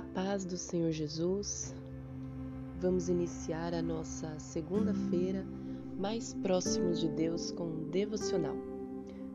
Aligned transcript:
paz 0.00 0.46
do 0.46 0.56
Senhor 0.56 0.90
Jesus, 0.90 1.74
vamos 2.80 3.10
iniciar 3.10 3.74
a 3.74 3.82
nossa 3.82 4.38
segunda-feira 4.38 5.44
mais 5.98 6.32
próximos 6.32 6.98
de 6.98 7.08
Deus 7.08 7.50
com 7.50 7.64
um 7.64 7.90
devocional. 7.90 8.56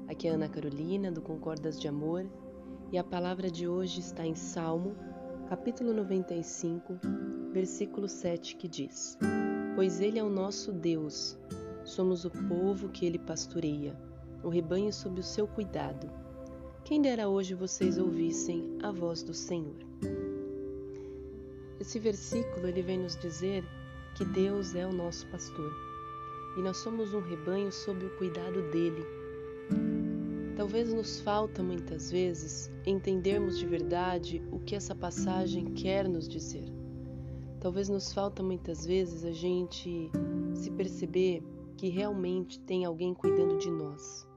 Aqui 0.07 0.27
é 0.27 0.31
Ana 0.31 0.49
Carolina, 0.49 1.11
do 1.11 1.21
Concordas 1.21 1.79
de 1.79 1.87
Amor, 1.87 2.25
e 2.91 2.97
a 2.97 3.03
palavra 3.03 3.51
de 3.51 3.67
hoje 3.67 3.99
está 3.99 4.25
em 4.25 4.33
Salmo, 4.33 4.95
capítulo 5.47 5.93
95, 5.93 6.97
versículo 7.53 8.07
7, 8.07 8.55
que 8.55 8.67
diz: 8.67 9.15
Pois 9.75 10.01
Ele 10.01 10.17
é 10.17 10.23
o 10.23 10.29
nosso 10.29 10.71
Deus, 10.71 11.37
somos 11.85 12.25
o 12.25 12.31
povo 12.31 12.89
que 12.89 13.05
Ele 13.05 13.19
pastoreia, 13.19 13.95
o 14.43 14.49
rebanho 14.49 14.91
sob 14.91 15.19
o 15.19 15.23
seu 15.23 15.47
cuidado. 15.47 16.09
Quem 16.83 16.99
dera 16.99 17.29
hoje 17.29 17.53
vocês 17.53 17.99
ouvissem 17.99 18.79
a 18.81 18.91
voz 18.91 19.21
do 19.21 19.35
Senhor. 19.35 20.26
Esse 21.79 21.99
versículo 21.99 22.67
ele 22.67 22.81
vem 22.81 22.99
nos 22.99 23.15
dizer 23.15 23.63
que 24.15 24.25
Deus 24.25 24.73
é 24.73 24.85
o 24.85 24.91
nosso 24.91 25.27
pastor 25.27 25.71
e 26.57 26.61
nós 26.61 26.77
somos 26.77 27.13
um 27.13 27.21
rebanho 27.21 27.71
sob 27.71 28.03
o 28.03 28.17
cuidado 28.17 28.63
dele. 28.71 29.05
Talvez 30.55 30.91
nos 30.91 31.19
falta 31.19 31.61
muitas 31.61 32.09
vezes 32.09 32.71
entendermos 32.83 33.59
de 33.59 33.67
verdade 33.67 34.41
o 34.51 34.59
que 34.59 34.75
essa 34.75 34.95
passagem 34.95 35.65
quer 35.75 36.09
nos 36.09 36.27
dizer. 36.27 36.65
Talvez 37.59 37.89
nos 37.89 38.11
falta 38.11 38.41
muitas 38.41 38.83
vezes 38.83 39.23
a 39.23 39.31
gente 39.31 40.09
se 40.55 40.71
perceber 40.71 41.43
que 41.77 41.89
realmente 41.89 42.59
tem 42.59 42.85
alguém 42.85 43.13
cuidando 43.13 43.59
de 43.59 43.69
nós. 43.69 44.27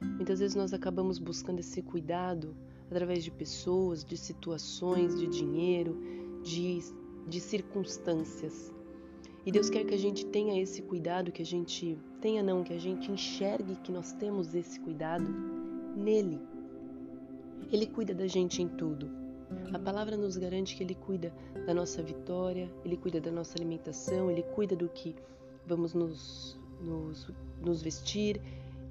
Muitas 0.00 0.38
vezes 0.38 0.54
nós 0.54 0.72
acabamos 0.72 1.18
buscando 1.18 1.58
esse 1.58 1.82
cuidado 1.82 2.54
através 2.88 3.24
de 3.24 3.30
pessoas, 3.32 4.04
de 4.04 4.16
situações, 4.16 5.18
de 5.18 5.26
dinheiro, 5.26 6.00
de, 6.42 6.80
de 7.26 7.40
circunstâncias. 7.40 8.72
E 9.44 9.50
Deus 9.50 9.70
quer 9.70 9.84
que 9.84 9.94
a 9.94 9.98
gente 9.98 10.26
tenha 10.26 10.60
esse 10.60 10.82
cuidado, 10.82 11.32
que 11.32 11.42
a 11.42 11.46
gente 11.46 11.98
tenha 12.20 12.42
não, 12.42 12.62
que 12.62 12.74
a 12.74 12.78
gente 12.78 13.10
enxergue 13.10 13.76
que 13.76 13.90
nós 13.90 14.12
temos 14.12 14.54
esse 14.54 14.78
cuidado 14.80 15.30
nele. 15.96 16.40
Ele 17.72 17.86
cuida 17.86 18.14
da 18.14 18.26
gente 18.26 18.62
em 18.62 18.68
tudo. 18.68 19.10
A 19.72 19.78
palavra 19.78 20.16
nos 20.16 20.36
garante 20.36 20.76
que 20.76 20.82
ele 20.82 20.94
cuida 20.94 21.32
da 21.66 21.74
nossa 21.74 22.02
vitória, 22.02 22.70
ele 22.84 22.96
cuida 22.96 23.20
da 23.20 23.30
nossa 23.30 23.56
alimentação, 23.56 24.30
ele 24.30 24.42
cuida 24.42 24.76
do 24.76 24.88
que 24.88 25.14
vamos 25.66 25.94
nos, 25.94 26.58
nos, 26.80 27.30
nos 27.60 27.82
vestir, 27.82 28.40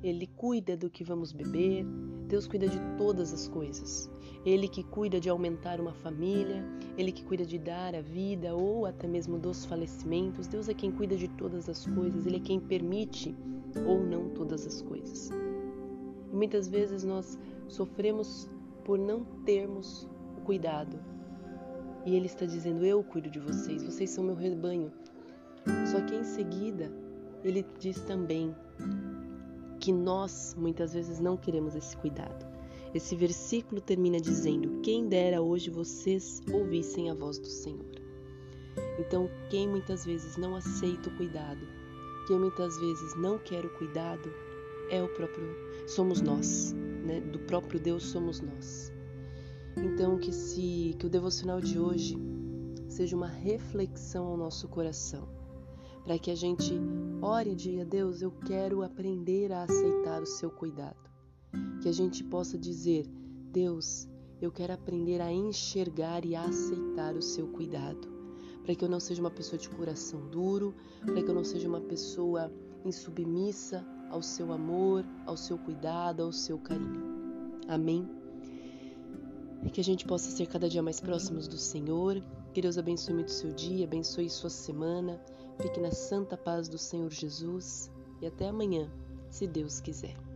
ele 0.03 0.27
cuida 0.27 0.77
do 0.77 0.89
que 0.89 1.03
vamos 1.03 1.31
beber, 1.31 1.85
Deus 2.27 2.47
cuida 2.47 2.67
de 2.67 2.79
todas 2.97 3.33
as 3.33 3.47
coisas. 3.47 4.09
Ele 4.45 4.67
que 4.67 4.83
cuida 4.83 5.19
de 5.19 5.29
aumentar 5.29 5.81
uma 5.81 5.93
família, 5.93 6.63
ele 6.97 7.11
que 7.11 7.23
cuida 7.25 7.45
de 7.45 7.57
dar 7.57 7.93
a 7.93 8.01
vida 8.01 8.55
ou 8.55 8.85
até 8.85 9.07
mesmo 9.07 9.37
dos 9.37 9.65
falecimentos. 9.65 10.47
Deus 10.47 10.69
é 10.69 10.73
quem 10.73 10.91
cuida 10.91 11.17
de 11.17 11.27
todas 11.27 11.67
as 11.67 11.85
coisas, 11.85 12.25
ele 12.25 12.37
é 12.37 12.39
quem 12.39 12.59
permite 12.59 13.35
ou 13.85 14.01
não 14.01 14.29
todas 14.29 14.65
as 14.65 14.81
coisas. 14.81 15.29
E 16.31 16.35
muitas 16.35 16.67
vezes 16.67 17.03
nós 17.03 17.37
sofremos 17.67 18.49
por 18.85 18.97
não 18.97 19.25
termos 19.43 20.07
o 20.37 20.41
cuidado. 20.41 20.97
E 22.05 22.15
ele 22.15 22.27
está 22.27 22.45
dizendo: 22.45 22.85
Eu 22.85 23.03
cuido 23.03 23.29
de 23.29 23.39
vocês, 23.39 23.83
vocês 23.83 24.09
são 24.09 24.23
meu 24.23 24.35
rebanho. 24.35 24.91
Só 25.91 25.99
que 26.01 26.15
em 26.15 26.23
seguida, 26.23 26.91
ele 27.43 27.65
diz 27.79 27.99
também: 28.01 28.55
que 29.79 29.91
nós 29.91 30.55
muitas 30.57 30.93
vezes 30.93 31.19
não 31.19 31.37
queremos 31.37 31.75
esse 31.75 31.95
cuidado. 31.97 32.45
Esse 32.93 33.15
versículo 33.15 33.81
termina 33.81 34.19
dizendo: 34.19 34.81
Quem 34.81 35.07
dera 35.07 35.41
hoje 35.41 35.69
vocês 35.69 36.41
ouvissem 36.51 37.09
a 37.09 37.13
voz 37.13 37.39
do 37.39 37.47
Senhor. 37.47 37.85
Então, 38.99 39.29
quem 39.49 39.67
muitas 39.67 40.05
vezes 40.05 40.37
não 40.37 40.55
aceita 40.55 41.09
o 41.09 41.15
cuidado, 41.15 41.65
quem 42.27 42.37
muitas 42.37 42.77
vezes 42.79 43.15
não 43.15 43.37
quer 43.37 43.65
o 43.65 43.69
cuidado, 43.77 44.31
é 44.89 45.01
o 45.01 45.07
próprio, 45.09 45.55
somos 45.87 46.21
nós, 46.21 46.73
né? 47.05 47.21
Do 47.21 47.39
próprio 47.39 47.79
Deus 47.79 48.03
somos 48.03 48.41
nós. 48.41 48.91
Então, 49.77 50.17
que 50.17 50.33
se 50.33 50.95
que 50.99 51.05
o 51.05 51.09
devocional 51.09 51.61
de 51.61 51.79
hoje 51.79 52.17
seja 52.87 53.15
uma 53.15 53.27
reflexão 53.27 54.25
ao 54.25 54.37
nosso 54.37 54.67
coração 54.67 55.27
para 56.03 56.17
que 56.17 56.31
a 56.31 56.35
gente 56.35 56.73
ore 57.21 57.51
e 57.51 57.55
diga: 57.55 57.85
Deus, 57.85 58.21
eu 58.21 58.31
quero 58.31 58.83
aprender 58.83 59.51
a 59.51 59.63
aceitar 59.63 60.21
o 60.21 60.25
seu 60.25 60.49
cuidado. 60.49 61.09
Que 61.81 61.89
a 61.89 61.91
gente 61.91 62.23
possa 62.23 62.57
dizer: 62.57 63.07
Deus, 63.51 64.07
eu 64.41 64.51
quero 64.51 64.73
aprender 64.73 65.21
a 65.21 65.31
enxergar 65.31 66.25
e 66.25 66.35
a 66.35 66.43
aceitar 66.43 67.15
o 67.15 67.21
seu 67.21 67.47
cuidado. 67.47 68.07
Para 68.63 68.75
que 68.75 68.83
eu 68.85 68.89
não 68.89 68.99
seja 68.99 69.21
uma 69.21 69.31
pessoa 69.31 69.57
de 69.57 69.69
coração 69.69 70.29
duro, 70.29 70.75
para 71.03 71.21
que 71.21 71.29
eu 71.29 71.33
não 71.33 71.43
seja 71.43 71.67
uma 71.67 71.81
pessoa 71.81 72.51
insubmissa 72.85 73.85
ao 74.09 74.21
seu 74.21 74.51
amor, 74.51 75.05
ao 75.25 75.35
seu 75.35 75.57
cuidado, 75.57 76.23
ao 76.23 76.31
seu 76.31 76.57
carinho. 76.57 77.03
Amém? 77.67 78.07
E 79.63 79.69
que 79.69 79.81
a 79.81 79.83
gente 79.83 80.05
possa 80.05 80.31
ser 80.31 80.47
cada 80.47 80.69
dia 80.69 80.81
mais 80.81 80.99
próximos 80.99 81.47
do 81.47 81.57
Senhor. 81.57 82.23
Que 82.53 82.61
Deus 82.61 82.77
abençoe 82.77 83.13
muito 83.13 83.31
seu 83.31 83.51
dia, 83.53 83.85
abençoe 83.85 84.29
sua 84.29 84.49
semana. 84.49 85.21
Fique 85.61 85.79
na 85.79 85.91
santa 85.91 86.37
paz 86.37 86.67
do 86.67 86.77
Senhor 86.77 87.11
Jesus 87.11 87.91
e 88.21 88.25
até 88.25 88.47
amanhã, 88.47 88.89
se 89.29 89.45
Deus 89.45 89.79
quiser. 89.79 90.28